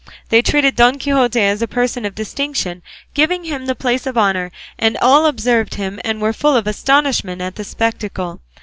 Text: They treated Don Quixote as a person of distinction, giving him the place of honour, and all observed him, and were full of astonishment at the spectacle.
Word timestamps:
They 0.29 0.41
treated 0.41 0.75
Don 0.75 0.97
Quixote 0.97 1.39
as 1.39 1.61
a 1.61 1.67
person 1.67 2.05
of 2.05 2.15
distinction, 2.15 2.81
giving 3.13 3.43
him 3.43 3.67
the 3.67 3.75
place 3.75 4.07
of 4.07 4.17
honour, 4.17 4.51
and 4.79 4.97
all 4.97 5.27
observed 5.27 5.75
him, 5.75 5.99
and 6.03 6.19
were 6.19 6.33
full 6.33 6.57
of 6.57 6.65
astonishment 6.65 7.39
at 7.39 7.53
the 7.53 7.63
spectacle. 7.63 8.41